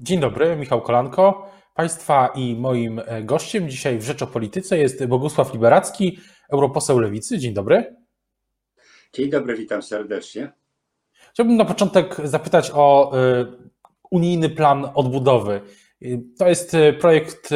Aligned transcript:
Dzień 0.00 0.20
dobry, 0.20 0.56
Michał 0.56 0.80
Kolanko. 0.80 1.50
Państwa 1.74 2.28
i 2.34 2.56
moim 2.56 3.00
e, 3.06 3.22
gościem 3.22 3.68
dzisiaj 3.68 3.98
w 3.98 4.02
Rzecz 4.02 4.22
o 4.22 4.26
Polityce 4.26 4.78
jest 4.78 5.06
Bogusław 5.06 5.52
Liberacki, 5.52 6.18
europoseł 6.52 6.98
Lewicy. 6.98 7.38
Dzień 7.38 7.54
dobry. 7.54 7.96
Dzień 9.12 9.30
dobry, 9.30 9.56
witam 9.56 9.82
serdecznie. 9.82 10.52
Chciałbym 11.30 11.56
na 11.56 11.64
początek 11.64 12.16
zapytać 12.24 12.70
o 12.74 13.12
e, 13.18 13.46
unijny 14.10 14.50
plan 14.50 14.90
odbudowy. 14.94 15.60
To 16.38 16.48
jest 16.48 16.74
e, 16.74 16.92
projekt, 16.92 17.50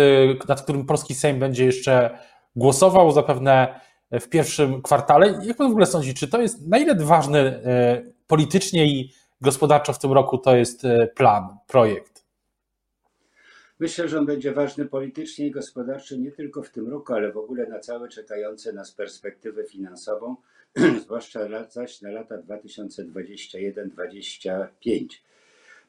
nad 0.49 0.63
którym 0.63 0.87
polski 0.87 1.15
Sejm 1.15 1.39
będzie 1.39 1.65
jeszcze 1.65 2.19
głosował, 2.57 3.13
zapewne 3.13 3.81
w 4.13 4.29
pierwszym 4.29 4.83
kwartale. 4.83 5.41
Jak 5.43 5.57
pan 5.57 5.69
w 5.69 5.71
ogóle 5.71 5.87
sądzi, 5.87 6.15
czy 6.15 6.29
to 6.29 6.41
jest 6.41 6.69
na 6.69 6.79
ile 6.79 6.95
ważny 6.95 7.63
politycznie 8.27 8.87
i 8.87 9.13
gospodarczo 9.41 9.93
w 9.93 9.99
tym 9.99 10.13
roku 10.13 10.39
to 10.39 10.57
jest 10.57 10.83
plan, 11.15 11.57
projekt? 11.67 12.12
Myślę, 13.83 14.09
że 14.09 14.19
on 14.19 14.27
będzie 14.27 14.53
ważny 14.53 14.86
politycznie 14.86 15.46
i 15.46 15.50
gospodarczo 15.50 16.17
nie 16.17 16.32
tylko 16.32 16.63
w 16.63 16.71
tym 16.71 16.89
roku, 16.89 17.13
ale 17.13 17.32
w 17.32 17.36
ogóle 17.36 17.67
na 17.67 17.79
całe 17.79 18.08
czekające 18.08 18.72
nas 18.72 18.93
perspektywę 18.93 19.64
finansową, 19.64 20.36
zwłaszcza 21.05 21.71
zaś 21.71 22.03
na 22.03 22.11
lata 22.11 22.39
2021-2025, 22.39 25.07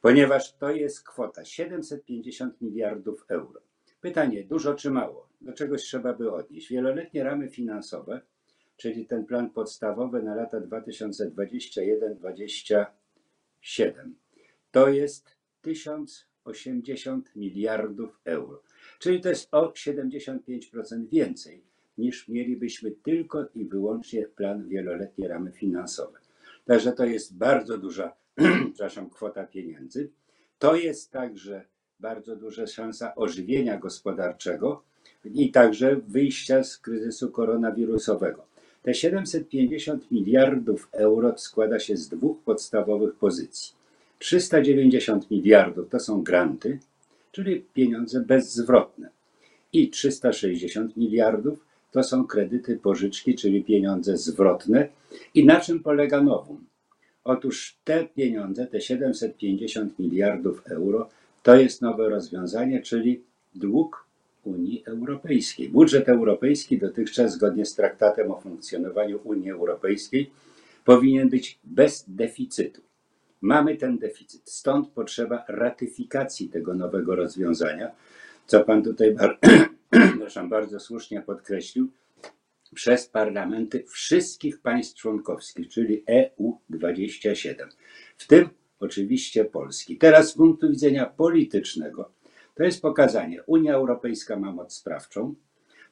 ponieważ 0.02 0.52
to 0.52 0.70
jest 0.70 1.04
kwota 1.04 1.44
750 1.44 2.60
miliardów 2.60 3.24
euro. 3.28 3.60
Pytanie, 4.00 4.44
dużo 4.44 4.74
czy 4.74 4.90
mało? 4.90 5.28
Do 5.40 5.52
czegoś 5.52 5.82
trzeba 5.82 6.12
by 6.12 6.32
odnieść. 6.32 6.68
Wieloletnie 6.68 7.24
ramy 7.24 7.48
finansowe, 7.48 8.20
czyli 8.76 9.06
ten 9.06 9.24
plan 9.24 9.50
podstawowy 9.50 10.22
na 10.22 10.34
lata 10.34 10.60
2021-2027, 10.60 12.86
to 14.70 14.88
jest 14.88 15.36
1000 15.62 16.33
80 16.44 17.36
miliardów 17.36 18.20
euro. 18.24 18.62
Czyli 18.98 19.20
to 19.20 19.28
jest 19.28 19.48
o 19.54 19.68
75% 19.68 21.08
więcej 21.12 21.62
niż 21.98 22.28
mielibyśmy 22.28 22.90
tylko 22.90 23.46
i 23.54 23.64
wyłącznie 23.64 24.26
plan 24.26 24.68
wieloletnie 24.68 25.28
ramy 25.28 25.52
finansowe. 25.52 26.18
Także 26.64 26.92
to 26.92 27.04
jest 27.04 27.36
bardzo 27.36 27.78
duża, 27.78 28.12
przepraszam, 28.74 29.10
kwota 29.10 29.44
pieniędzy. 29.44 30.10
To 30.58 30.76
jest 30.76 31.10
także 31.10 31.64
bardzo 32.00 32.36
duża 32.36 32.66
szansa 32.66 33.14
ożywienia 33.14 33.78
gospodarczego 33.78 34.82
i 35.24 35.50
także 35.50 35.96
wyjścia 35.96 36.64
z 36.64 36.78
kryzysu 36.78 37.30
koronawirusowego. 37.30 38.46
Te 38.82 38.94
750 38.94 40.10
miliardów 40.10 40.88
euro 40.92 41.38
składa 41.38 41.78
się 41.78 41.96
z 41.96 42.08
dwóch 42.08 42.42
podstawowych 42.42 43.14
pozycji. 43.14 43.74
390 44.18 45.30
miliardów 45.30 45.88
to 45.88 46.00
są 46.00 46.22
granty, 46.22 46.78
czyli 47.32 47.64
pieniądze 47.74 48.20
bezzwrotne. 48.20 49.08
I 49.72 49.90
360 49.90 50.96
miliardów 50.96 51.64
to 51.92 52.02
są 52.02 52.26
kredyty, 52.26 52.76
pożyczki, 52.76 53.34
czyli 53.34 53.64
pieniądze 53.64 54.16
zwrotne. 54.16 54.88
I 55.34 55.44
na 55.44 55.60
czym 55.60 55.82
polega 55.82 56.22
nowum? 56.22 56.64
Otóż 57.24 57.76
te 57.84 58.04
pieniądze, 58.04 58.66
te 58.66 58.80
750 58.80 59.98
miliardów 59.98 60.62
euro, 60.66 61.08
to 61.42 61.56
jest 61.56 61.82
nowe 61.82 62.08
rozwiązanie, 62.08 62.82
czyli 62.82 63.22
dług 63.54 64.06
Unii 64.44 64.82
Europejskiej. 64.86 65.68
Budżet 65.68 66.08
europejski 66.08 66.78
dotychczas, 66.78 67.32
zgodnie 67.32 67.66
z 67.66 67.74
traktatem 67.74 68.30
o 68.30 68.40
funkcjonowaniu 68.40 69.20
Unii 69.24 69.50
Europejskiej, 69.50 70.30
powinien 70.84 71.28
być 71.28 71.58
bez 71.64 72.04
deficytu. 72.08 72.80
Mamy 73.44 73.76
ten 73.76 73.98
deficyt, 73.98 74.50
stąd 74.50 74.88
potrzeba 74.88 75.44
ratyfikacji 75.48 76.48
tego 76.48 76.74
nowego 76.74 77.16
rozwiązania, 77.16 77.90
co 78.46 78.64
Pan 78.64 78.82
tutaj 78.82 79.16
bardzo 80.48 80.80
słusznie 80.80 81.22
podkreślił, 81.22 81.88
przez 82.74 83.06
parlamenty 83.08 83.84
wszystkich 83.88 84.60
państw 84.60 84.96
członkowskich, 84.96 85.68
czyli 85.68 86.04
EU27, 86.04 87.54
w 88.16 88.26
tym 88.26 88.48
oczywiście 88.80 89.44
Polski. 89.44 89.98
Teraz 89.98 90.28
z 90.28 90.34
punktu 90.34 90.70
widzenia 90.70 91.06
politycznego 91.06 92.12
to 92.54 92.64
jest 92.64 92.82
pokazanie, 92.82 93.42
Unia 93.42 93.74
Europejska 93.74 94.36
ma 94.36 94.52
moc 94.52 94.74
sprawczą, 94.74 95.34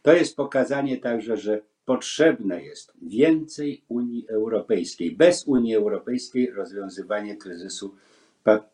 to 0.03 0.13
jest 0.13 0.37
pokazanie 0.37 0.99
także, 0.99 1.37
że 1.37 1.63
Potrzebne 1.85 2.63
jest 2.63 2.93
więcej 3.03 3.83
Unii 3.89 4.27
Europejskiej. 4.29 5.17
Bez 5.17 5.47
Unii 5.47 5.75
Europejskiej 5.75 6.51
rozwiązywanie 6.51 7.37
kryzysu 7.37 7.95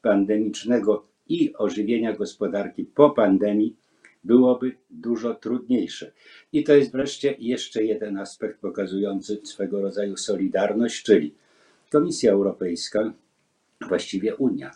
pandemicznego 0.03 1.07
i 1.29 1.55
ożywienia 1.57 2.17
gospodarki 2.17 2.85
po 2.85 3.11
pandemii 3.11 3.77
byłoby 4.25 4.77
dużo 4.91 5.35
trudniejsze. 5.35 6.13
I 6.53 6.65
to 6.65 6.75
jest 6.75 6.93
wreszcie 6.93 7.35
jeszcze 7.39 7.85
jeden 7.85 8.19
aspekt 8.19 8.61
pokazujący 8.61 9.41
swego 9.45 9.81
rodzaju 9.81 10.17
solidarność, 10.17 11.03
czyli 11.03 11.35
Komisja 11.91 12.33
Europejska, 12.33 13.13
właściwie 13.89 14.37
Unia, 14.37 14.71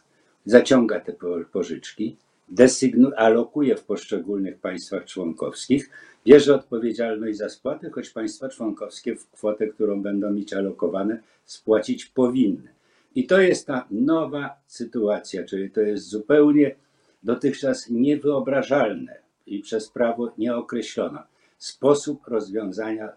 zaciąga 0.44 1.00
te 1.00 1.12
pożyczki, 1.52 2.16
desygnu, 2.48 3.10
alokuje 3.16 3.76
w 3.76 3.84
poszczególnych 3.84 4.58
państwach 4.58 5.04
członkowskich, 5.04 5.90
bierze 6.26 6.54
odpowiedzialność 6.54 7.38
za 7.38 7.48
spłatę, 7.48 7.90
choć 7.90 8.10
państwa 8.10 8.48
członkowskie 8.48 9.16
w 9.16 9.30
kwotę, 9.30 9.66
którą 9.66 10.02
będą 10.02 10.30
mieć 10.30 10.52
alokowane, 10.52 11.20
spłacić 11.44 12.06
powinny. 12.06 12.68
I 13.14 13.26
to 13.26 13.40
jest 13.40 13.66
ta 13.66 13.86
nowa 13.90 14.56
sytuacja, 14.66 15.44
czyli 15.44 15.70
to 15.70 15.80
jest 15.80 16.08
zupełnie 16.08 16.74
dotychczas 17.22 17.90
niewyobrażalne 17.90 19.16
i 19.46 19.60
przez 19.60 19.88
prawo 19.88 20.32
nieokreślona 20.38 21.26
sposób 21.58 22.26
rozwiązania 22.28 23.08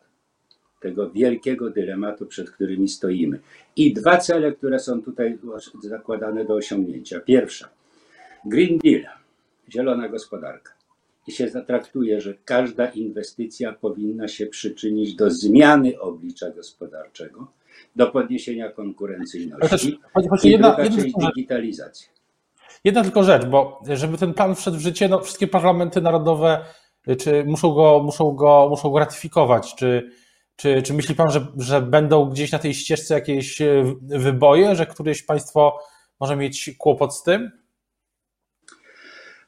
tego 0.80 1.10
wielkiego 1.10 1.70
dylematu, 1.70 2.26
przed 2.26 2.52
którymi 2.52 2.88
stoimy. 2.88 3.40
I 3.76 3.94
dwa 3.94 4.18
cele, 4.18 4.52
które 4.52 4.80
są 4.80 5.02
tutaj 5.02 5.38
zakładane 5.84 6.46
do 6.46 6.54
osiągnięcia. 6.54 7.20
Pierwsza, 7.20 7.70
Green 8.46 8.78
Deal, 8.78 9.04
zielona 9.70 10.10
gospodarka 10.10 10.75
się 11.32 11.50
zatraktuje, 11.50 12.22
że 12.22 12.34
każda 12.46 12.86
inwestycja 12.88 13.74
powinna 13.74 14.28
się 14.28 14.48
przyczynić 14.48 15.16
do 15.16 15.32
zmiany 15.32 16.00
oblicza 16.00 16.50
gospodarczego, 16.50 17.48
do 17.96 18.08
podniesienia 18.08 18.70
konkurencyjności 18.70 19.70
też, 19.70 19.86
i 19.86 20.50
jedna, 20.50 20.78
jedna 20.80 20.90
część 20.90 21.16
digitalizacja. 21.16 22.08
Jedna 22.84 23.04
tylko 23.04 23.24
rzecz, 23.24 23.46
bo 23.46 23.82
żeby 23.94 24.18
ten 24.18 24.34
plan 24.34 24.56
wszedł 24.56 24.78
w 24.78 24.82
życie, 24.82 25.08
no 25.08 25.20
wszystkie 25.20 25.48
parlamenty 25.48 26.02
narodowe 26.02 26.66
czy 27.20 27.44
muszą 27.44 27.74
go, 27.74 28.02
muszą 28.04 28.32
go, 28.32 28.68
muszą 28.70 28.90
go 28.90 29.00
ratyfikować. 29.00 29.76
Czy, 29.76 30.12
czy, 30.56 30.82
czy 30.82 30.94
myśli 30.94 31.16
Pan, 31.16 31.32
że, 31.32 31.48
że 31.58 31.82
będą 31.82 32.30
gdzieś 32.30 32.52
na 32.52 32.60
tej 32.60 32.74
ścieżce 32.74 33.14
jakieś 33.14 33.62
wyboje, 34.02 34.76
że 34.76 34.86
któreś 34.86 35.24
państwo 35.24 35.78
może 36.20 36.36
mieć 36.36 36.72
kłopot 36.78 37.16
z 37.16 37.24
tym? 37.24 37.52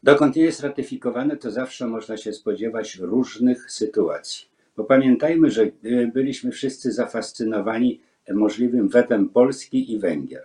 Dokąd 0.03 0.35
nie 0.35 0.43
jest 0.43 0.61
ratyfikowane, 0.61 1.37
to 1.37 1.51
zawsze 1.51 1.87
można 1.87 2.17
się 2.17 2.33
spodziewać 2.33 2.95
różnych 2.95 3.71
sytuacji. 3.71 4.45
Bo 4.77 4.83
pamiętajmy, 4.83 5.51
że 5.51 5.63
e, 5.63 6.07
byliśmy 6.07 6.51
wszyscy 6.51 6.91
zafascynowani 6.91 8.01
możliwym 8.33 8.89
wetem 8.89 9.29
Polski 9.29 9.93
i 9.93 9.99
Węgier. 9.99 10.43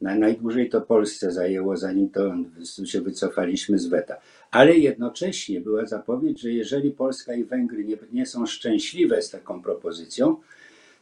najdłużej 0.00 0.68
to 0.68 0.80
Polsce 0.80 1.32
zajęło, 1.32 1.76
zanim 1.76 2.10
to 2.10 2.34
się 2.84 3.00
wycofaliśmy 3.00 3.78
z 3.78 3.86
weta. 3.86 4.16
Ale 4.50 4.78
jednocześnie 4.78 5.60
była 5.60 5.86
zapowiedź, 5.86 6.40
że 6.40 6.50
jeżeli 6.50 6.90
Polska 6.90 7.34
i 7.34 7.44
Węgry 7.44 7.84
nie, 7.84 7.96
nie 8.12 8.26
są 8.26 8.46
szczęśliwe 8.46 9.22
z 9.22 9.30
taką 9.30 9.62
propozycją, 9.62 10.36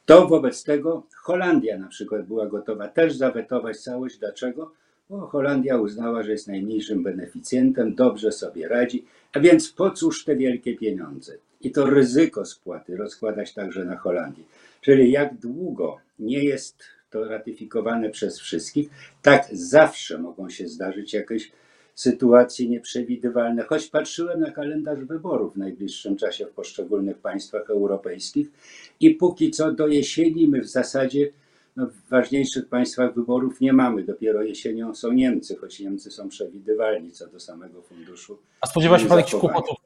to 0.07 0.29
wobec 0.29 0.65
tego 0.65 1.03
Holandia 1.17 1.79
na 1.79 1.89
przykład 1.89 2.27
była 2.27 2.47
gotowa 2.47 2.89
też 2.89 3.17
zawetować 3.17 3.81
całość. 3.81 4.19
Dlaczego? 4.19 4.73
Bo 5.11 5.27
Holandia 5.27 5.77
uznała, 5.77 6.23
że 6.23 6.33
jest 6.33 6.49
najmniejszym 6.49 7.03
beneficjentem, 7.03 7.95
dobrze 7.95 8.33
sobie 8.33 8.69
radzi, 8.69 9.05
a 9.33 9.41
więc 9.41 9.73
po 9.73 9.91
cóż 9.91 10.25
te 10.25 10.37
wielkie 10.37 10.77
pieniądze? 10.77 11.39
I 11.61 11.71
to 11.71 11.87
ryzyko 11.87 12.45
spłaty 12.45 12.97
rozkładać 12.97 13.55
także 13.55 13.85
na 13.85 13.97
Holandię. 13.97 14.43
Czyli 14.81 15.13
jak 15.13 15.35
długo 15.35 15.97
nie 16.19 16.45
jest 16.45 16.77
to 17.11 17.25
ratyfikowane 17.25 18.11
przez 18.11 18.39
wszystkich, 18.39 18.91
tak 19.23 19.49
zawsze 19.53 20.19
mogą 20.19 20.51
się 20.51 20.69
zdarzyć 20.69 21.15
jakieś 21.15 21.53
sytuacje 21.95 22.69
nieprzewidywalne. 22.69 23.63
Choć 23.63 23.87
patrzyłem 23.87 24.41
na 24.41 24.51
kalendarz 24.51 25.05
wyborów 25.05 25.55
w 25.55 25.57
najbliższym 25.57 26.17
czasie 26.17 26.47
w 26.47 26.51
poszczególnych 26.51 27.19
państwach 27.19 27.71
europejskich 27.71 28.49
i 29.01 29.11
póki 29.11 29.51
co 29.51 29.73
do 29.73 29.89
jesieni 29.89 30.49
my 30.49 30.61
w 30.61 30.69
zasadzie 30.69 31.31
no, 31.79 31.87
w 31.87 32.09
ważniejszych 32.11 32.69
państwach 32.69 33.15
wyborów 33.15 33.61
nie 33.61 33.73
mamy. 33.73 34.03
Dopiero 34.03 34.43
jesienią 34.43 34.95
są 34.95 35.13
Niemcy, 35.13 35.57
choć 35.57 35.81
Niemcy 35.81 36.11
są 36.11 36.29
przewidywalni 36.29 37.13
co 37.13 37.27
do 37.27 37.41
samego 37.41 37.83
funduszu. 37.83 38.39
A 38.61 38.67
spodziewa 38.67 38.99
się 38.99 39.07
Pan 39.07 39.19
jakichś 39.19 39.37
kłopotów 39.41 39.77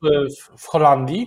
w 0.58 0.66
Holandii? 0.66 1.26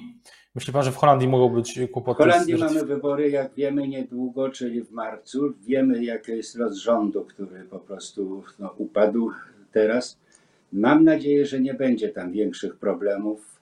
Myśli 0.56 0.73
Pan, 0.73 0.83
że 0.83 0.91
w 0.91 0.95
Holandii 0.95 1.27
mogą 1.27 1.50
być 1.50 1.79
kłopoty? 1.91 2.15
W 2.15 2.17
Holandii 2.17 2.57
mamy 2.57 2.85
wybory, 2.85 3.29
jak 3.29 3.53
wiemy, 3.53 3.88
niedługo, 3.88 4.50
czyli 4.50 4.83
w 4.83 4.91
marcu. 4.91 5.53
Wiemy, 5.67 6.03
jaki 6.03 6.31
jest 6.31 6.56
los 6.56 6.75
rządu, 6.75 7.25
który 7.25 7.63
po 7.63 7.79
prostu 7.79 8.44
no, 8.59 8.73
upadł 8.77 9.31
teraz. 9.71 10.17
Mam 10.73 11.03
nadzieję, 11.03 11.45
że 11.45 11.59
nie 11.59 11.73
będzie 11.73 12.09
tam 12.09 12.31
większych 12.31 12.75
problemów, 12.75 13.59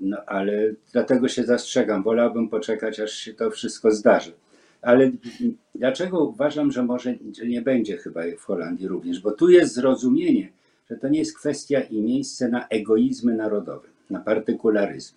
no 0.00 0.16
ale 0.26 0.52
dlatego 0.92 1.28
się 1.28 1.44
zastrzegam. 1.44 2.02
Wolałbym 2.02 2.48
poczekać, 2.48 3.00
aż 3.00 3.12
się 3.12 3.34
to 3.34 3.50
wszystko 3.50 3.90
zdarzy. 3.90 4.32
Ale 4.82 5.10
dlaczego 5.74 6.24
uważam, 6.24 6.72
że 6.72 6.82
może 6.82 7.14
że 7.32 7.46
nie 7.46 7.62
będzie 7.62 7.96
chyba 7.96 8.20
w 8.38 8.44
Holandii 8.44 8.88
również? 8.88 9.20
Bo 9.20 9.30
tu 9.30 9.50
jest 9.50 9.74
zrozumienie, 9.74 10.52
że 10.90 10.96
to 10.96 11.08
nie 11.08 11.18
jest 11.18 11.38
kwestia 11.38 11.80
i 11.80 12.00
miejsce 12.00 12.48
na 12.48 12.68
egoizmy 12.68 13.34
narodowe, 13.34 13.88
na 14.10 14.20
partykularyzm. 14.20 15.14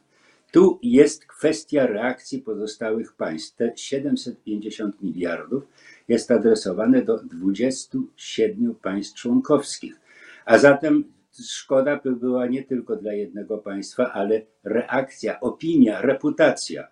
Tu 0.52 0.80
jest 0.84 1.26
kwestia 1.26 1.88
reakcji 1.88 2.42
pozostałych 2.42 3.14
państw. 3.14 3.56
Te 3.56 3.72
750 3.76 5.02
miliardów 5.02 5.68
jest 6.08 6.32
adresowane 6.32 7.02
do 7.02 7.18
27 7.24 8.76
państw 8.76 9.16
członkowskich. 9.16 10.00
A 10.46 10.58
zatem 10.58 11.04
szkoda 11.50 12.00
by 12.04 12.16
była 12.16 12.48
nie 12.48 12.64
tylko 12.64 12.96
dla 12.96 13.14
jednego 13.14 13.58
państwa, 13.58 14.14
ale 14.14 14.42
reakcja, 14.64 15.40
opinia, 15.40 16.02
reputacja 16.02 16.88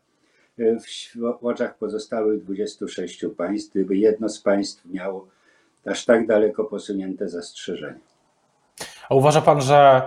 w 0.58 1.46
oczach 1.46 1.78
pozostałych 1.78 2.44
26 2.44 3.26
państw, 3.38 3.72
gdyby 3.72 3.98
jedno 3.98 4.30
z 4.30 4.40
państw 4.40 4.86
miało 4.86 5.28
aż 5.86 6.06
tak 6.06 6.28
daleko 6.28 6.64
posunięte 6.64 7.30
zastrzeżenia. 7.30 8.00
A 9.10 9.16
uważa 9.16 9.42
pan, 9.42 9.62
że 9.62 10.02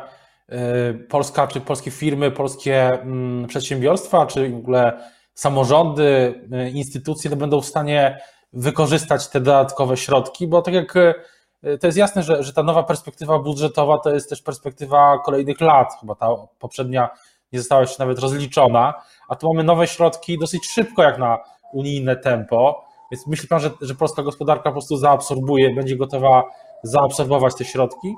y, 0.52 0.94
Polska, 0.94 1.46
czy 1.46 1.60
polskie 1.60 1.90
firmy, 1.90 2.30
polskie 2.30 3.00
mm, 3.02 3.46
przedsiębiorstwa, 3.46 4.26
czy 4.26 4.50
w 4.50 4.56
ogóle 4.56 5.10
samorządy, 5.34 6.34
y, 6.66 6.70
instytucje 6.70 7.30
to 7.30 7.36
będą 7.36 7.60
w 7.60 7.66
stanie 7.66 8.20
wykorzystać 8.52 9.28
te 9.28 9.40
dodatkowe 9.40 9.96
środki? 9.96 10.46
Bo 10.46 10.62
tak 10.62 10.74
jak 10.74 10.96
y, 10.96 11.14
to 11.80 11.86
jest 11.86 11.98
jasne, 11.98 12.22
że, 12.22 12.42
że 12.42 12.52
ta 12.52 12.62
nowa 12.62 12.82
perspektywa 12.82 13.38
budżetowa 13.38 13.98
to 13.98 14.14
jest 14.14 14.30
też 14.30 14.42
perspektywa 14.42 15.18
kolejnych 15.24 15.60
lat, 15.60 15.96
chyba 16.00 16.14
ta 16.14 16.28
poprzednia 16.58 17.10
nie 17.56 17.60
została 17.60 17.80
jeszcze 17.80 18.02
nawet 18.04 18.18
rozliczona, 18.18 18.94
a 19.28 19.36
tu 19.36 19.48
mamy 19.48 19.64
nowe 19.64 19.86
środki 19.86 20.38
dosyć 20.38 20.66
szybko 20.66 21.02
jak 21.02 21.18
na 21.18 21.38
unijne 21.72 22.16
tempo, 22.16 22.84
więc 23.10 23.26
myśli 23.26 23.48
Pan, 23.48 23.60
że, 23.60 23.70
że 23.80 23.94
polska 23.94 24.22
gospodarka 24.22 24.62
po 24.62 24.72
prostu 24.72 24.96
zaabsorbuje, 24.96 25.74
będzie 25.74 25.96
gotowa 25.96 26.44
zaabsorbować 26.82 27.54
te 27.54 27.64
środki? 27.64 28.14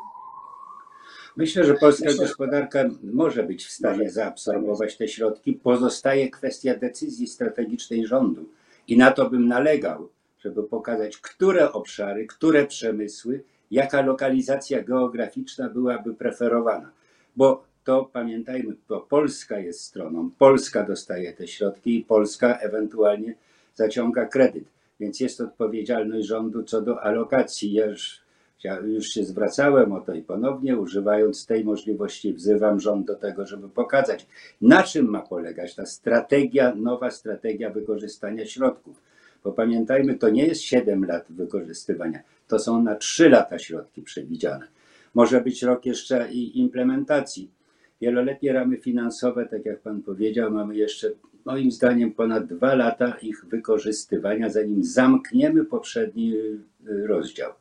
Myślę, 1.37 1.65
że 1.65 1.75
polska 1.75 2.15
gospodarka 2.19 2.85
może 3.03 3.43
być 3.43 3.65
w 3.65 3.71
stanie 3.71 4.11
zaabsorbować 4.11 4.97
te 4.97 5.09
środki. 5.09 5.53
Pozostaje 5.53 6.31
kwestia 6.31 6.77
decyzji 6.77 7.27
strategicznej 7.27 8.07
rządu 8.07 8.49
i 8.89 8.97
na 8.97 9.11
to 9.11 9.31
bym 9.31 9.49
nalegał, 9.49 10.09
żeby 10.41 10.63
pokazać, 10.63 11.17
które 11.17 11.73
obszary, 11.73 12.27
które 12.27 12.67
przemysły, 12.67 13.45
jaka 13.71 14.03
lokalizacja 14.03 14.83
geograficzna 14.83 15.69
byłaby 15.69 16.15
preferowana. 16.15 16.91
Bo 17.37 17.65
to 17.89 18.11
pamiętajmy, 18.13 18.75
to 18.89 19.01
Polska 19.01 19.59
jest 19.59 19.81
stroną, 19.81 20.31
Polska 20.39 20.83
dostaje 20.83 21.33
te 21.33 21.49
środki 21.49 21.99
i 21.99 22.05
Polska 22.05 22.59
ewentualnie 22.59 23.35
zaciąga 23.75 24.27
kredyt. 24.27 24.65
Więc 25.01 25.21
jest 25.21 25.41
odpowiedzialność 25.41 26.27
rządu 26.27 26.63
co 26.63 26.83
do 26.83 27.03
alokacji. 27.03 27.73
Ja 27.73 27.87
już, 27.87 28.21
ja 28.65 28.81
już 28.81 29.09
się 29.09 29.25
zwracałem 29.25 29.93
o 29.93 30.01
to 30.01 30.15
i 30.15 30.23
ponownie, 30.23 30.79
używając 30.79 31.47
tej 31.47 31.65
możliwości, 31.65 32.33
wzywam 32.33 32.81
rząd 32.81 33.07
do 33.07 33.15
tego, 33.15 33.47
żeby 33.47 33.69
pokazać, 33.69 34.27
na 34.61 34.83
czym 34.83 35.07
ma 35.11 35.23
polegać 35.23 35.75
ta 35.75 35.87
strategia, 35.87 36.75
nowa 36.75 37.11
strategia 37.11 37.71
wykorzystania 37.71 38.47
środków. 38.47 39.03
Bo 39.45 39.53
pamiętajmy, 39.53 40.15
to 40.15 40.29
nie 40.29 40.47
jest 40.47 40.61
7 40.61 41.05
lat 41.05 41.25
wykorzystywania, 41.31 42.21
to 42.49 42.59
są 42.59 42.83
na 42.83 42.95
3 42.95 43.29
lata 43.29 43.59
środki 43.59 44.03
przewidziane. 44.03 44.69
Może 45.15 45.41
być 45.41 45.63
rok 45.63 45.87
jeszcze 45.87 46.33
i 46.33 46.59
implementacji 46.61 47.58
Wieloletnie 48.01 48.53
ramy 48.53 48.77
finansowe, 48.77 49.47
tak 49.47 49.65
jak 49.65 49.81
Pan 49.81 50.03
powiedział, 50.03 50.51
mamy 50.51 50.77
jeszcze 50.77 51.11
moim 51.45 51.71
zdaniem 51.71 52.13
ponad 52.13 52.47
dwa 52.47 52.75
lata 52.75 53.17
ich 53.23 53.45
wykorzystywania, 53.45 54.51
zanim 54.51 54.85
zamkniemy 54.85 55.65
poprzedni 55.65 56.35
y, 56.35 57.07
rozdział, 57.07 57.53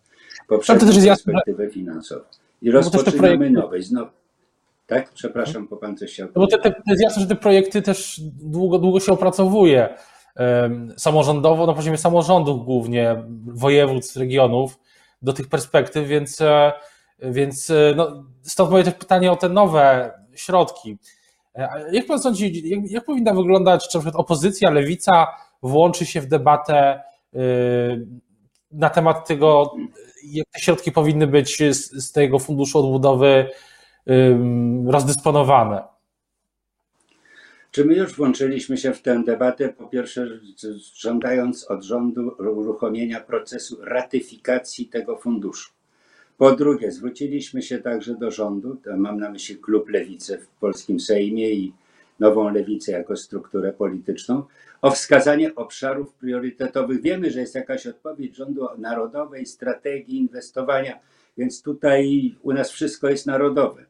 poprzednią 0.47 0.87
perspektywę 1.05 1.69
finansową. 1.69 2.25
I 2.61 2.71
rozpoczynamy 2.71 3.17
projekty... 3.17 3.49
nowe. 3.49 3.81
Znowu, 3.81 4.11
tak? 4.87 5.11
Przepraszam, 5.13 5.67
bo 5.67 5.77
Pan 5.77 5.97
coś 5.97 6.13
chciał. 6.13 6.27
No 6.35 6.41
bo 6.41 6.47
te, 6.47 6.57
te, 6.57 6.71
to 6.71 6.91
jest 6.91 7.03
jasne, 7.03 7.21
że 7.21 7.27
te 7.27 7.35
projekty 7.35 7.81
też 7.81 8.21
długo, 8.41 8.79
długo 8.79 8.99
się 8.99 9.11
opracowuje. 9.11 9.89
Samorządowo, 10.97 11.67
na 11.67 11.73
poziomie 11.73 11.97
samorządów 11.97 12.65
głównie, 12.65 13.23
województw, 13.45 14.17
regionów, 14.17 14.79
do 15.21 15.33
tych 15.33 15.47
perspektyw, 15.47 16.07
więc, 16.07 16.41
e, 16.41 16.71
więc 17.19 17.69
e, 17.69 17.93
no, 17.95 18.23
stąd 18.41 18.71
moje 18.71 18.83
też 18.83 18.93
pytanie 18.93 19.31
o 19.31 19.35
te 19.35 19.49
nowe 19.49 20.11
środki. 20.39 20.97
E, 21.55 21.69
jak 21.91 22.05
pan 22.05 22.19
sądzi, 22.19 22.69
jak, 22.69 22.91
jak 22.91 23.05
powinna 23.05 23.33
wyglądać, 23.33 23.87
czy 23.89 23.97
na 23.97 24.01
przykład 24.01 24.21
opozycja, 24.21 24.69
lewica 24.69 25.27
włączy 25.63 26.05
się 26.05 26.21
w 26.21 26.27
debatę 26.27 27.03
y, 27.35 27.39
na 28.71 28.89
temat 28.89 29.27
tego, 29.27 29.75
jak 30.23 30.47
te 30.47 30.59
środki 30.59 30.91
powinny 30.91 31.27
być 31.27 31.57
z, 31.57 32.05
z 32.05 32.11
tego 32.11 32.39
funduszu 32.39 32.79
odbudowy 32.79 33.49
rozdysponowane? 34.85 35.83
Czy 37.71 37.85
my 37.85 37.93
już 37.93 38.15
włączyliśmy 38.15 38.77
się 38.77 38.93
w 38.93 39.01
tę 39.01 39.23
debatę? 39.23 39.69
Po 39.69 39.87
pierwsze, 39.87 40.27
żądając 40.95 41.71
od 41.71 41.83
rządu 41.83 42.35
uruchomienia 42.39 43.19
procesu 43.19 43.77
ratyfikacji 43.81 44.85
tego 44.85 45.17
funduszu. 45.17 45.76
Po 46.37 46.55
drugie, 46.55 46.91
zwróciliśmy 46.91 47.61
się 47.61 47.77
także 47.77 48.15
do 48.15 48.31
rządu, 48.31 48.77
mam 48.97 49.19
na 49.19 49.31
myśli 49.31 49.57
klub 49.57 49.89
Lewicy 49.89 50.37
w 50.37 50.47
polskim 50.47 50.99
Sejmie 50.99 51.49
i 51.49 51.73
nową 52.19 52.49
lewicę 52.49 52.91
jako 52.91 53.15
strukturę 53.15 53.73
polityczną, 53.73 54.43
o 54.81 54.91
wskazanie 54.91 55.55
obszarów 55.55 56.13
priorytetowych. 56.13 57.01
Wiemy, 57.01 57.31
że 57.31 57.39
jest 57.39 57.55
jakaś 57.55 57.87
odpowiedź 57.87 58.35
rządu 58.35 58.67
narodowej, 58.77 59.45
strategii 59.45 60.17
inwestowania, 60.17 60.99
więc 61.37 61.61
tutaj 61.61 62.35
u 62.41 62.53
nas 62.53 62.71
wszystko 62.71 63.09
jest 63.09 63.25
narodowe. 63.25 63.85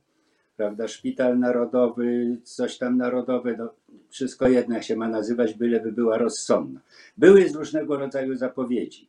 Prawda? 0.57 0.88
Szpital 0.88 1.39
narodowy, 1.39 2.38
coś 2.44 2.77
tam 2.77 2.97
narodowe, 2.97 3.55
no, 3.57 3.73
wszystko 4.09 4.47
jednak 4.47 4.83
się 4.83 4.95
ma 4.95 5.07
nazywać, 5.07 5.53
byleby 5.53 5.91
była 5.91 6.17
rozsądna. 6.17 6.79
Były 7.17 7.49
z 7.49 7.55
różnego 7.55 7.97
rodzaju 7.97 8.35
zapowiedzi 8.35 9.07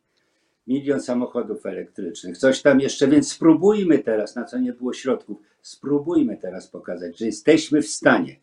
milion 0.68 1.00
samochodów 1.00 1.66
elektrycznych, 1.66 2.38
coś 2.38 2.62
tam 2.62 2.80
jeszcze, 2.80 3.08
więc 3.08 3.32
spróbujmy 3.32 3.98
teraz, 3.98 4.36
na 4.36 4.44
co 4.44 4.58
nie 4.58 4.72
było 4.72 4.92
środków, 4.92 5.38
spróbujmy 5.62 6.36
teraz 6.36 6.68
pokazać, 6.68 7.18
że 7.18 7.26
jesteśmy 7.26 7.82
w 7.82 7.88
stanie 7.88 8.36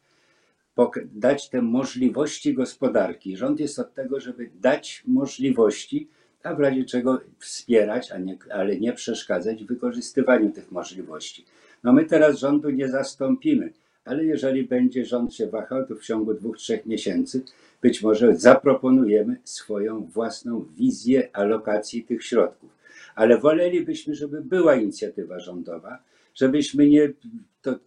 dać 1.05 1.49
te 1.49 1.61
możliwości 1.61 2.53
gospodarki. 2.53 3.37
Rząd 3.37 3.59
jest 3.59 3.79
od 3.79 3.93
tego, 3.93 4.19
żeby 4.19 4.49
dać 4.61 5.03
możliwości, 5.07 6.07
a 6.43 6.55
w 6.55 6.59
razie 6.59 6.85
czego 6.85 7.21
wspierać, 7.39 8.09
nie, 8.19 8.37
ale 8.51 8.79
nie 8.79 8.93
przeszkadzać 8.93 9.63
w 9.63 9.67
wykorzystywaniu 9.67 10.51
tych 10.51 10.71
możliwości. 10.71 11.45
No 11.83 11.93
my 11.93 12.05
teraz 12.05 12.39
rządu 12.39 12.69
nie 12.69 12.89
zastąpimy, 12.89 13.73
ale 14.05 14.25
jeżeli 14.25 14.63
będzie 14.63 15.05
rząd 15.05 15.33
się 15.33 15.47
wahał, 15.47 15.85
to 15.87 15.95
w 15.95 16.03
ciągu 16.03 16.33
dwóch, 16.33 16.57
trzech 16.57 16.85
miesięcy 16.85 17.43
być 17.81 18.03
może 18.03 18.35
zaproponujemy 18.35 19.37
swoją 19.43 20.03
własną 20.03 20.65
wizję 20.77 21.29
alokacji 21.33 22.03
tych 22.03 22.23
środków. 22.23 22.69
Ale 23.15 23.37
wolelibyśmy, 23.37 24.15
żeby 24.15 24.41
była 24.41 24.75
inicjatywa 24.75 25.39
rządowa, 25.39 25.99
żebyśmy 26.35 26.87
nie 26.87 27.13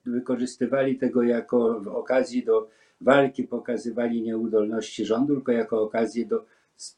wykorzystywali 0.07 0.99
tego 0.99 1.23
jako 1.23 1.83
okazji 1.95 2.45
do 2.45 2.69
walki, 3.01 3.45
pokazywali 3.45 4.23
nieudolności 4.23 5.05
rządu, 5.05 5.35
tylko 5.35 5.53
jako 5.53 5.83
okazję 5.83 6.27
do 6.27 6.45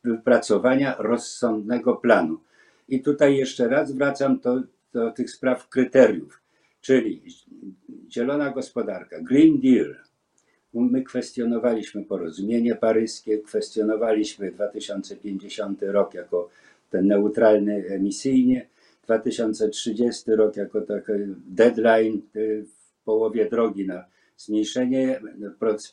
wypracowania 0.04 0.96
rozsądnego 0.98 1.96
planu. 1.96 2.40
I 2.88 3.02
tutaj 3.02 3.36
jeszcze 3.36 3.68
raz 3.68 3.92
wracam 3.92 4.40
do, 4.40 4.62
do 4.92 5.10
tych 5.10 5.30
spraw 5.30 5.68
kryteriów, 5.68 6.40
czyli 6.80 7.22
zielona 8.10 8.50
gospodarka, 8.50 9.20
Green 9.20 9.60
Deal, 9.60 9.96
My 10.74 11.02
kwestionowaliśmy 11.02 12.04
porozumienie 12.04 12.74
paryskie, 12.74 13.38
kwestionowaliśmy 13.38 14.52
2050 14.52 15.82
rok 15.82 16.14
jako 16.14 16.48
ten 16.90 17.06
neutralny 17.06 17.84
emisyjnie, 17.88 18.66
2030 19.04 20.30
rok 20.30 20.56
jako 20.56 20.80
taki 20.80 21.12
deadline 21.46 22.22
y, 22.36 22.64
w 22.64 23.04
połowie 23.04 23.50
drogi 23.50 23.86
na 23.86 24.04
zmniejszenie, 24.36 25.20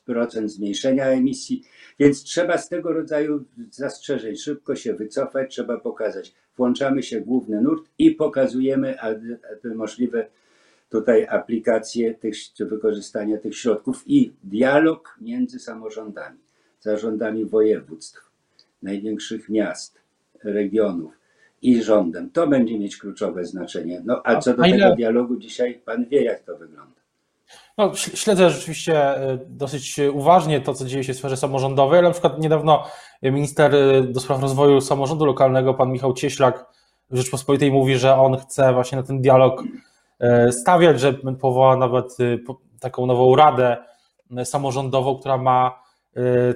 procent 0.05 0.51
zmniejszenia 0.51 1.05
emisji, 1.05 1.63
więc 1.99 2.23
trzeba 2.23 2.57
z 2.57 2.69
tego 2.69 2.93
rodzaju 2.93 3.45
zastrzeżeń 3.71 4.35
szybko 4.35 4.75
się 4.75 4.93
wycofać, 4.93 5.51
trzeba 5.51 5.77
pokazać, 5.77 6.33
włączamy 6.57 7.03
się 7.03 7.21
główny 7.21 7.61
nurt 7.61 7.89
i 7.97 8.11
pokazujemy 8.11 8.97
możliwe 9.75 10.27
tutaj 10.89 11.27
aplikację 11.29 12.13
tych, 12.13 12.35
czy 12.53 12.65
wykorzystanie 12.65 13.37
tych 13.37 13.57
środków 13.57 14.03
i 14.05 14.33
dialog 14.43 15.17
między 15.21 15.59
samorządami, 15.59 16.37
zarządami 16.79 17.45
województw, 17.45 18.29
największych 18.81 19.49
miast, 19.49 19.99
regionów 20.43 21.13
i 21.61 21.83
rządem. 21.83 22.29
To 22.29 22.47
będzie 22.47 22.79
mieć 22.79 22.97
kluczowe 22.97 23.45
znaczenie. 23.45 24.01
No 24.05 24.21
a 24.23 24.39
co 24.39 24.53
do 24.53 24.63
a 24.63 24.67
ile... 24.67 24.77
tego 24.77 24.95
dialogu 24.95 25.35
dzisiaj, 25.35 25.81
pan 25.85 26.05
wie, 26.05 26.23
jak 26.23 26.43
to 26.43 26.57
wygląda. 26.57 26.97
No, 27.77 27.95
śledzę 27.95 28.49
rzeczywiście 28.49 29.17
e, 29.17 29.39
dosyć 29.49 29.99
uważnie 30.13 30.61
to, 30.61 30.73
co 30.73 30.85
dzieje 30.85 31.03
się 31.03 31.13
w 31.13 31.17
sferze 31.17 31.37
samorządowej, 31.37 31.99
ale 31.99 32.07
na 32.07 32.13
przykład 32.13 32.39
niedawno 32.39 32.83
minister 33.23 33.75
e, 33.75 34.03
do 34.03 34.19
spraw 34.19 34.41
rozwoju 34.41 34.81
samorządu 34.81 35.25
lokalnego, 35.25 35.73
pan 35.73 35.91
Michał 35.91 36.13
Cieślak 36.13 36.65
w 37.09 37.17
Rzeczpospolitej 37.17 37.71
mówi, 37.71 37.97
że 37.97 38.15
on 38.15 38.37
chce 38.37 38.73
właśnie 38.73 38.97
na 38.97 39.03
ten 39.03 39.21
dialog 39.21 39.63
stawiać, 40.51 40.99
że 40.99 41.13
powoła 41.13 41.77
nawet 41.77 42.17
taką 42.79 43.05
nową 43.05 43.35
radę 43.35 43.77
samorządową, 44.43 45.17
która 45.19 45.37
ma 45.37 45.83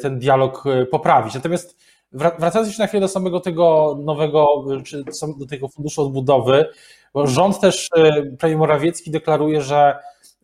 ten 0.01 0.19
dialog 0.19 0.63
poprawić. 0.91 1.33
Natomiast 1.33 1.77
wracając 2.11 2.67
jeszcze 2.67 2.83
na 2.83 2.87
chwilę 2.87 3.01
do 3.01 3.07
samego 3.07 3.39
tego 3.39 3.97
nowego, 4.03 4.65
czy 4.85 5.03
do 5.39 5.45
tego 5.49 5.67
funduszu 5.67 6.01
odbudowy, 6.01 6.65
bo 7.13 7.27
rząd 7.27 7.59
też, 7.59 7.89
premier 8.39 8.57
Morawiecki 8.57 9.11
deklaruje, 9.11 9.61
że 9.61 9.95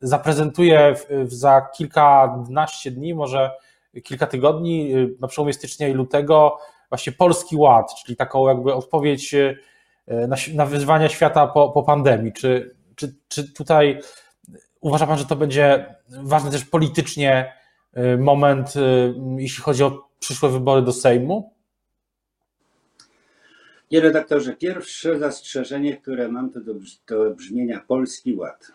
zaprezentuje 0.01 0.95
za 1.24 1.62
kilkanaście 1.62 2.91
dni, 2.91 3.13
może 3.13 3.51
kilka 4.03 4.27
tygodni, 4.27 4.93
na 5.19 5.27
przełomie 5.27 5.53
stycznia 5.53 5.88
i 5.88 5.93
lutego, 5.93 6.57
właśnie 6.89 7.13
Polski 7.13 7.55
Ład, 7.55 7.95
czyli 8.03 8.15
taką 8.15 8.47
jakby 8.47 8.74
odpowiedź 8.74 9.36
na, 10.07 10.36
na 10.53 10.65
wyzwania 10.65 11.09
świata 11.09 11.47
po, 11.47 11.69
po 11.69 11.83
pandemii. 11.83 12.33
Czy, 12.33 12.76
czy, 12.98 13.16
czy 13.27 13.54
tutaj 13.54 14.01
uważa 14.82 15.08
Pan, 15.08 15.18
że 15.18 15.25
to 15.25 15.36
będzie 15.36 15.96
ważny 16.10 16.51
też 16.51 16.66
politycznie 16.66 17.54
y, 17.98 18.18
moment, 18.18 18.74
jeśli 19.38 19.63
chodzi 19.63 19.84
o 19.84 20.08
przyszłe 20.20 20.50
wybory 20.50 20.82
do 20.82 20.94
Sejmu? 20.94 21.54
Nie 23.92 24.00
redaktorze, 24.00 24.56
pierwsze 24.56 25.20
zastrzeżenie, 25.20 25.98
które 25.98 26.27
mam, 26.27 26.50
to 26.50 26.60
do, 26.62 26.74
do 27.08 27.36
brzmienia 27.36 27.84
Polski 27.88 28.34
Ład. 28.36 28.72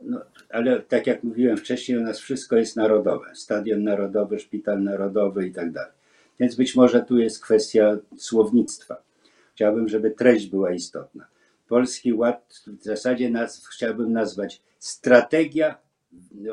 No, 0.00 0.20
ale 0.50 0.80
tak 0.80 1.06
jak 1.06 1.24
mówiłem 1.24 1.56
wcześniej, 1.56 1.98
u 1.98 2.02
nas 2.02 2.18
wszystko 2.18 2.56
jest 2.56 2.76
narodowe. 2.76 3.34
Stadion 3.34 3.82
narodowy, 3.82 4.38
szpital 4.38 4.82
narodowy 4.82 5.46
i 5.46 5.52
tak 5.52 5.72
dalej. 5.72 5.92
Więc 6.40 6.56
być 6.56 6.76
może 6.76 7.02
tu 7.02 7.18
jest 7.18 7.42
kwestia 7.42 7.96
słownictwa. 8.16 9.02
Chciałbym, 9.54 9.88
żeby 9.88 10.10
treść 10.10 10.46
była 10.46 10.72
istotna. 10.72 11.26
Polski 11.70 12.12
Ład 12.12 12.62
w 12.66 12.82
zasadzie 12.82 13.32
chciałbym 13.70 14.12
nazwać 14.12 14.62
strategia 14.78 15.78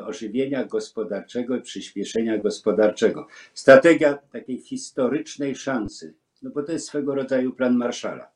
ożywienia 0.06 0.64
gospodarczego 0.64 1.56
i 1.56 1.62
przyspieszenia 1.62 2.38
gospodarczego. 2.38 3.26
Strategia 3.54 4.18
takiej 4.32 4.58
historycznej 4.58 5.56
szansy, 5.56 6.14
no 6.42 6.50
bo 6.50 6.62
to 6.62 6.72
jest 6.72 6.86
swego 6.86 7.14
rodzaju 7.14 7.52
plan 7.52 7.76
Marszala 7.76 8.30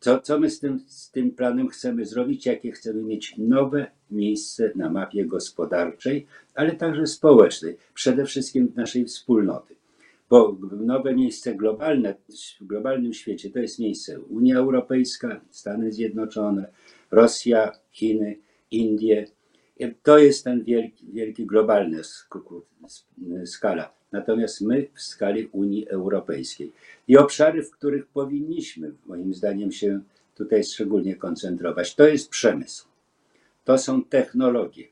co, 0.00 0.20
co 0.20 0.40
my 0.40 0.50
z 0.50 0.60
tym, 0.60 0.84
z 0.86 1.10
tym 1.10 1.30
planem 1.30 1.68
chcemy 1.68 2.06
zrobić? 2.06 2.46
Jakie 2.46 2.72
chcemy 2.72 3.02
mieć 3.02 3.34
nowe 3.38 3.86
miejsce 4.10 4.72
na 4.76 4.90
mapie 4.90 5.24
gospodarczej, 5.24 6.26
ale 6.54 6.76
także 6.76 7.06
społecznej, 7.06 7.76
przede 7.94 8.26
wszystkim 8.26 8.72
naszej 8.76 9.04
wspólnoty. 9.04 9.74
Bo 10.30 10.56
nowe 10.70 11.14
miejsce 11.14 11.54
globalne 11.54 12.14
w 12.60 12.66
globalnym 12.66 13.14
świecie 13.14 13.50
to 13.50 13.58
jest 13.58 13.78
miejsce 13.78 14.20
Unia 14.20 14.56
Europejska, 14.56 15.40
Stany 15.50 15.92
Zjednoczone, 15.92 16.68
Rosja, 17.10 17.72
Chiny, 17.90 18.38
Indie. 18.70 19.26
To 20.02 20.18
jest 20.18 20.44
ten 20.44 20.64
wielki, 20.64 21.06
wielki 21.12 21.46
globalny 21.46 22.00
skala. 23.44 23.98
Natomiast 24.12 24.60
my 24.60 24.88
w 24.94 25.02
skali 25.02 25.46
Unii 25.46 25.88
Europejskiej. 25.88 26.72
I 27.08 27.16
obszary, 27.16 27.62
w 27.62 27.70
których 27.70 28.06
powinniśmy, 28.06 28.92
moim 29.06 29.34
zdaniem, 29.34 29.72
się 29.72 30.00
tutaj 30.34 30.64
szczególnie 30.64 31.16
koncentrować, 31.16 31.94
to 31.94 32.06
jest 32.08 32.28
przemysł, 32.28 32.88
to 33.64 33.78
są 33.78 34.04
technologie, 34.04 34.84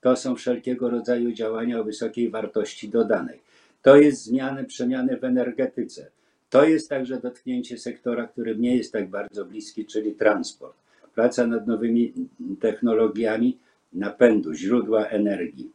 to 0.00 0.16
są 0.16 0.36
wszelkiego 0.36 0.90
rodzaju 0.90 1.32
działania 1.32 1.80
o 1.80 1.84
wysokiej 1.84 2.30
wartości 2.30 2.88
dodanej, 2.88 3.40
to 3.86 3.96
jest 3.96 4.24
zmiany, 4.24 4.64
przemiany 4.64 5.16
w 5.16 5.24
energetyce, 5.24 6.10
to 6.50 6.64
jest 6.64 6.88
także 6.88 7.20
dotknięcie 7.20 7.78
sektora, 7.78 8.26
który 8.26 8.56
nie 8.56 8.76
jest 8.76 8.92
tak 8.92 9.10
bardzo 9.10 9.44
bliski, 9.44 9.86
czyli 9.86 10.12
transport. 10.12 10.76
Praca 11.14 11.46
nad 11.46 11.66
nowymi 11.66 12.12
technologiami 12.60 13.58
napędu, 13.92 14.54
źródła 14.54 15.06
energii 15.06 15.70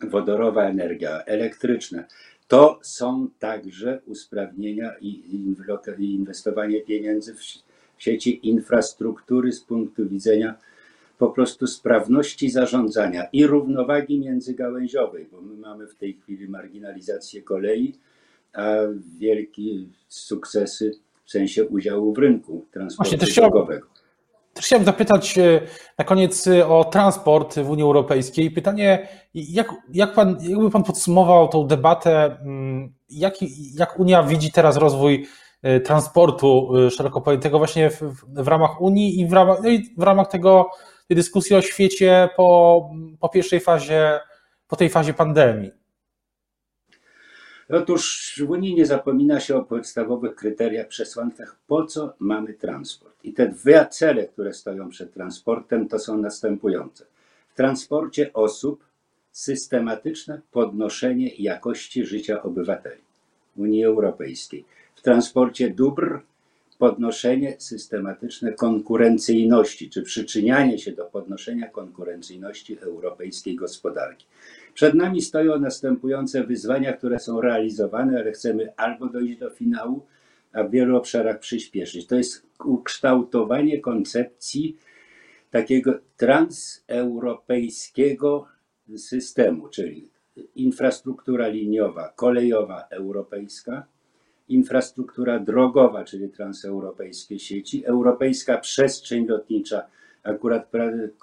wodorowa 0.00 0.64
energia, 0.64 1.24
elektryczna. 1.24 2.04
To 2.48 2.78
są 2.82 3.28
także 3.38 4.00
usprawnienia 4.06 4.92
i 5.00 5.22
inwestowanie 6.00 6.80
pieniędzy 6.80 7.34
w 7.34 7.42
sieci 7.98 8.48
infrastruktury 8.48 9.52
z 9.52 9.60
punktu 9.60 10.08
widzenia 10.08 10.54
po 11.22 11.30
prostu 11.30 11.66
sprawności 11.66 12.50
zarządzania 12.50 13.24
i 13.32 13.46
równowagi 13.46 14.18
międzygałęziowej, 14.20 15.28
bo 15.32 15.40
my 15.40 15.56
mamy 15.56 15.86
w 15.86 15.94
tej 15.94 16.14
chwili 16.14 16.48
marginalizację 16.48 17.42
kolei, 17.42 17.94
a 18.52 18.72
wielkie 19.18 19.62
sukcesy 20.08 20.92
w 21.24 21.30
sensie 21.30 21.64
udziału 21.64 22.14
w 22.14 22.18
rynku 22.18 22.66
transportu 22.72 23.16
drogowego. 23.34 23.86
Też 24.54 24.64
chciałem 24.64 24.84
zapytać 24.84 25.38
e, 25.38 25.60
na 25.98 26.04
koniec 26.04 26.46
e, 26.46 26.68
o 26.68 26.84
transport 26.84 27.58
w 27.58 27.70
Unii 27.70 27.84
Europejskiej. 27.84 28.50
Pytanie, 28.50 29.08
jak, 29.34 29.74
jak 29.92 30.14
pan, 30.14 30.36
jakby 30.40 30.70
pan 30.70 30.82
podsumował 30.82 31.48
tą 31.48 31.66
debatę, 31.66 32.36
mm, 32.40 32.92
jak, 33.10 33.34
jak 33.74 34.00
Unia 34.00 34.22
widzi 34.22 34.52
teraz 34.52 34.76
rozwój 34.76 35.26
e, 35.62 35.80
transportu 35.80 36.72
szeroko 36.90 37.20
pojętego 37.20 37.58
właśnie 37.58 37.90
w, 37.90 38.00
w 38.28 38.48
ramach 38.48 38.80
Unii 38.80 39.20
i 39.20 39.26
w 39.26 39.32
ramach, 39.32 39.58
no 39.62 39.68
i 39.68 39.94
w 39.98 40.02
ramach 40.02 40.28
tego, 40.28 40.70
tej 41.12 41.16
dyskusji 41.16 41.56
o 41.56 41.62
świecie 41.62 42.28
po, 42.36 42.90
po 43.20 43.28
pierwszej 43.28 43.60
fazie, 43.60 44.20
po 44.68 44.76
tej 44.76 44.88
fazie 44.88 45.14
pandemii? 45.14 45.70
Otóż 47.68 48.34
w 48.46 48.50
Unii 48.50 48.74
nie 48.74 48.86
zapomina 48.86 49.40
się 49.40 49.56
o 49.56 49.62
podstawowych 49.62 50.34
kryteriach, 50.34 50.88
przesłankach, 50.88 51.56
po 51.66 51.86
co 51.86 52.14
mamy 52.18 52.54
transport. 52.54 53.14
I 53.24 53.32
te 53.32 53.48
dwa 53.48 53.84
cele, 53.84 54.26
które 54.26 54.54
stoją 54.54 54.88
przed 54.88 55.14
transportem, 55.14 55.88
to 55.88 55.98
są 55.98 56.18
następujące. 56.18 57.04
W 57.48 57.54
transporcie 57.54 58.32
osób 58.32 58.84
systematyczne 59.32 60.40
podnoszenie 60.50 61.34
jakości 61.38 62.06
życia 62.06 62.42
obywateli 62.42 63.02
Unii 63.56 63.84
Europejskiej. 63.84 64.64
W 64.94 65.02
transporcie 65.02 65.70
dóbr 65.70 66.20
podnoszenie 66.82 67.54
systematyczne 67.58 68.52
konkurencyjności, 68.52 69.90
czy 69.90 70.02
przyczynianie 70.02 70.78
się 70.78 70.92
do 70.92 71.04
podnoszenia 71.04 71.68
konkurencyjności 71.68 72.78
europejskiej 72.78 73.56
gospodarki. 73.56 74.26
Przed 74.74 74.94
nami 74.94 75.22
stoją 75.22 75.58
następujące 75.58 76.44
wyzwania, 76.44 76.92
które 76.92 77.18
są 77.18 77.40
realizowane, 77.40 78.18
ale 78.18 78.32
chcemy 78.32 78.72
albo 78.76 79.06
dojść 79.06 79.38
do 79.38 79.50
finału, 79.50 80.06
a 80.52 80.64
w 80.64 80.70
wielu 80.70 80.96
obszarach 80.96 81.38
przyspieszyć. 81.38 82.06
To 82.06 82.16
jest 82.16 82.46
ukształtowanie 82.64 83.80
koncepcji 83.80 84.76
takiego 85.50 85.98
transeuropejskiego 86.16 88.46
systemu, 88.96 89.68
czyli 89.68 90.08
infrastruktura 90.54 91.48
liniowa, 91.48 92.12
kolejowa 92.16 92.84
europejska, 92.90 93.86
infrastruktura 94.48 95.38
drogowa, 95.38 96.04
czyli 96.04 96.28
transeuropejskie 96.28 97.38
sieci, 97.38 97.86
europejska 97.86 98.58
przestrzeń 98.58 99.26
lotnicza. 99.26 99.86
Akurat 100.22 100.70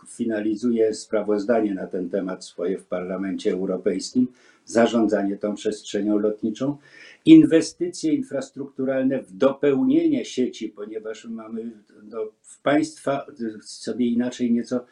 finalizuje 0.08 0.94
sprawozdanie 0.94 1.74
na 1.74 1.88
ten 1.88 2.10
temat 2.10 2.46
swoje 2.46 2.78
w 2.78 2.86
Parlamencie 2.86 3.52
Europejskim, 3.52 4.28
zarządzanie 4.66 5.38
tą 5.38 5.56
przestrzenią 5.56 6.18
lotniczą, 6.18 6.78
inwestycje 7.26 8.14
infrastrukturalne 8.14 9.24
w 9.24 9.32
dopełnienie 9.32 10.26
sieci, 10.26 10.70
ponieważ 10.70 11.26
mamy 11.26 11.72
no, 12.10 12.18
w 12.42 12.62
państwa 12.62 13.26
sobie 13.62 14.06
inaczej 14.06 14.52
nieco 14.52 14.86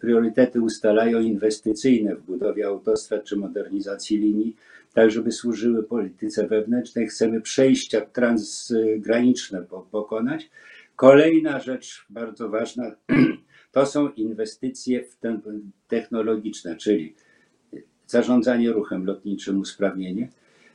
priorytety 0.00 0.60
ustalają 0.60 1.20
inwestycyjne 1.20 2.16
w 2.16 2.22
budowie 2.22 2.66
autostrad 2.66 3.24
czy 3.24 3.36
modernizacji 3.36 4.18
linii, 4.18 4.56
tak 4.94 5.10
żeby 5.10 5.32
służyły 5.32 5.82
polityce 5.82 6.46
wewnętrznej. 6.46 7.06
Chcemy 7.06 7.40
przejścia 7.40 8.00
transgraniczne 8.00 9.62
pokonać. 9.90 10.50
Kolejna 10.96 11.60
rzecz 11.60 12.06
bardzo 12.10 12.48
ważna 12.48 12.90
to 13.72 13.86
są 13.86 14.08
inwestycje 14.08 15.04
w 15.04 15.16
technologiczne, 15.88 16.76
czyli 16.76 17.14
zarządzanie 18.06 18.72
ruchem 18.72 19.06
lotniczym, 19.06 19.60
usprawnienie, 19.60 20.28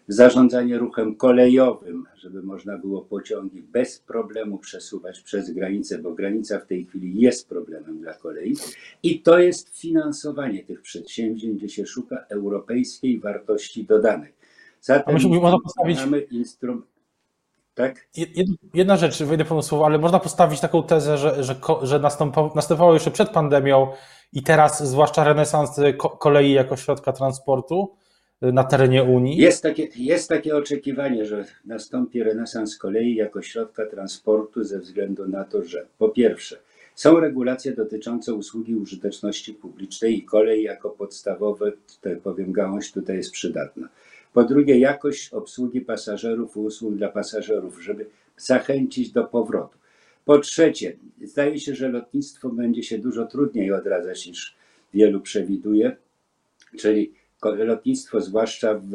zarządzanie 0.10 0.78
ruchem 0.78 1.16
kolejowym, 1.16 2.06
żeby 2.18 2.44
można 2.44 2.78
było 2.78 3.02
pociągi 3.02 3.62
bez 3.62 4.00
problemu 4.00 4.58
przesuwać 4.58 5.20
przez 5.20 5.52
granicę, 5.52 5.98
bo 5.98 6.14
granica 6.14 6.60
w 6.60 6.66
tej 6.66 6.86
chwili 6.86 7.22
jest 7.22 7.50
problemem 7.50 8.00
dla 8.00 8.14
kolei. 8.14 8.56
I 9.04 9.22
to 9.22 9.40
jest 9.40 9.80
finansowanie 9.80 10.64
tych 10.64 10.82
przedsięwzięć, 10.82 11.58
gdzie 11.58 11.70
się 11.70 11.86
szuka 11.86 12.26
europejskiej 12.30 13.20
wartości 13.20 13.84
dodanej. 13.86 14.34
Zatem 14.82 15.18
mamy 15.96 16.20
instrument. 16.20 16.86
Tak? 17.76 18.08
Jedna 18.74 18.98
rzecz, 18.98 19.24
wejdę 19.24 19.46
po 19.46 19.64
słowo, 19.64 19.86
ale 19.86 19.98
można 19.98 20.20
postawić 20.20 20.60
taką 20.60 20.84
tezę, 20.84 21.18
że, 21.18 21.44
że, 21.44 21.56
że 21.82 22.00
następowało 22.56 22.94
jeszcze 22.94 23.12
przed 23.12 23.30
pandemią 23.30 23.88
i 24.34 24.44
teraz 24.44 24.84
zwłaszcza 24.90 25.24
renesans 25.24 25.80
kolei 25.98 26.52
jako 26.52 26.78
środka 26.78 27.14
transportu 27.14 27.96
na 28.42 28.64
terenie 28.64 29.04
Unii. 29.04 29.38
Jest 29.38 29.64
takie, 29.64 29.88
jest 29.96 30.30
takie 30.30 30.56
oczekiwanie, 30.56 31.26
że 31.26 31.46
nastąpi 31.66 32.24
renesans 32.24 32.78
kolei 32.78 33.16
jako 33.16 33.42
środka 33.42 33.86
transportu 33.86 34.64
ze 34.64 34.80
względu 34.80 35.28
na 35.28 35.44
to, 35.44 35.64
że 35.64 35.86
po 35.98 36.10
pierwsze 36.10 36.58
są 36.96 37.20
regulacje 37.20 37.72
dotyczące 37.72 38.34
usługi 38.34 38.76
użyteczności 38.76 39.54
publicznej 39.54 40.18
i 40.18 40.24
kolej 40.24 40.64
jako 40.64 40.90
podstawowe, 40.90 41.72
tak 42.02 42.20
powiem, 42.20 42.52
gałąź 42.52 42.92
tutaj 42.92 43.18
jest 43.18 43.32
przydatna. 43.32 43.90
Po 44.34 44.44
drugie, 44.44 44.80
jakość 44.80 45.34
obsługi 45.34 45.82
pasażerów 45.82 46.58
usług 46.58 46.96
dla 46.96 47.10
pasażerów, 47.10 47.84
żeby 47.84 48.06
zachęcić 48.38 49.12
do 49.12 49.24
powrotu. 49.24 49.78
Po 50.26 50.40
trzecie, 50.40 50.96
zdaje 51.22 51.60
się, 51.60 51.76
że 51.76 51.90
lotnictwo 51.90 52.50
będzie 52.50 52.84
się 52.84 52.98
dużo 52.98 53.26
trudniej 53.26 53.74
odradzać 53.74 54.28
niż 54.28 54.56
wielu 54.94 55.22
przewiduje, 55.22 55.96
czyli 56.78 57.14
lotnictwo, 57.44 58.22
zwłaszcza 58.22 58.82
w 58.84 58.94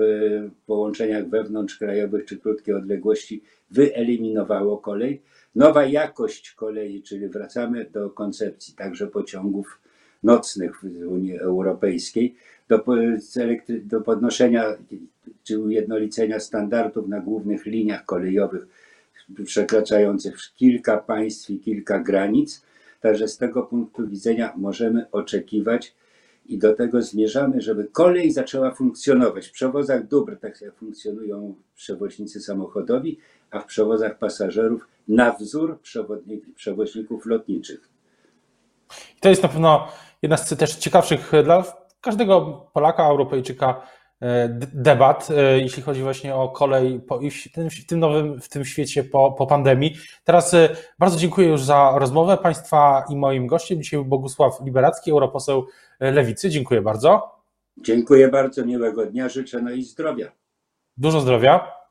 połączeniach 0.67 1.29
wewnątrzkrajowych 1.29 2.25
czy 2.25 2.39
krótkiej 2.39 2.75
odległości, 2.75 3.43
wyeliminowało 3.71 4.79
kolej. 4.79 5.23
Nowa 5.55 5.85
jakość 5.85 6.53
kolei, 6.53 7.03
czyli 7.03 7.29
wracamy 7.29 7.87
do 7.93 8.11
koncepcji 8.11 8.75
także 8.75 9.07
pociągów 9.07 9.79
nocnych 10.23 10.81
w 10.83 11.07
Unii 11.07 11.39
Europejskiej, 11.39 12.35
do, 12.69 12.85
do 13.83 14.01
podnoszenia 14.01 14.65
czy 15.45 15.59
ujednolicenia 15.61 16.41
standardów 16.41 17.09
na 17.09 17.21
głównych 17.21 17.67
liniach 17.67 18.05
kolejowych 18.05 18.67
przekraczających 19.45 20.37
kilka 20.57 20.97
państw 20.97 21.51
i 21.51 21.59
kilka 21.59 21.99
granic. 21.99 22.63
Także 23.01 23.29
z 23.29 23.39
tego 23.39 23.63
punktu 23.63 24.09
widzenia 24.09 24.53
możemy 24.57 25.11
oczekiwać 25.11 25.95
i 26.47 26.59
do 26.59 26.75
tego 26.75 27.03
zmierzamy, 27.03 27.61
żeby 27.61 27.85
kolej 27.85 28.33
zaczęła 28.33 28.75
funkcjonować. 28.75 29.47
W 29.47 29.53
przewozach 29.53 30.07
dóbr, 30.07 30.39
tak 30.41 30.61
jak 30.61 30.75
funkcjonują 30.75 31.55
przewoźnicy 31.77 32.41
samochodowi, 32.41 33.19
a 33.51 33.61
w 33.61 33.67
przewozach 33.67 34.19
pasażerów 34.19 34.89
na 35.09 35.33
wzór 35.33 35.79
przewoźników 36.55 37.27
lotniczych. 37.27 37.89
To 39.21 39.29
jest 39.29 39.43
na 39.43 39.49
pewno 39.49 39.89
jedna 40.23 40.37
z 40.37 40.57
też 40.57 40.77
ciekawszych 40.77 41.33
dla 41.45 41.65
każdego 42.01 42.67
Polaka, 42.73 43.07
Europejczyka 43.07 43.83
debat, 44.73 45.29
e, 45.31 45.59
jeśli 45.59 45.83
chodzi 45.83 46.03
właśnie 46.03 46.35
o 46.35 46.49
kolej 46.49 47.01
w 47.71 47.87
tym 47.87 48.01
nowym, 48.01 48.41
w 48.41 48.49
tym 48.49 48.65
świecie 48.65 49.05
po, 49.05 49.33
po 49.33 49.47
pandemii. 49.47 49.97
Teraz 50.25 50.55
e, 50.55 50.69
bardzo 50.99 51.19
dziękuję 51.19 51.49
już 51.49 51.63
za 51.63 51.95
rozmowę 51.99 52.37
Państwa 52.37 53.05
i 53.11 53.17
moim 53.17 53.47
gościem. 53.47 53.83
Dzisiaj 53.83 53.99
był 53.99 54.09
Bogusław 54.09 54.61
Liberacki, 54.65 55.11
europoseł 55.11 55.67
Lewicy. 56.01 56.51
Dziękuję 56.51 56.83
bardzo. 56.83 57.35
Dziękuję 57.77 58.29
bardzo, 58.29 58.65
miłego 58.65 59.07
dnia, 59.07 59.29
życzę 59.29 59.63
no 59.63 59.71
i 59.71 59.83
zdrowia. 59.83 60.33
Dużo 60.97 61.21
zdrowia. 61.21 61.84